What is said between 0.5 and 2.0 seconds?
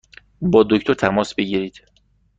دکتر تماس بگیرید!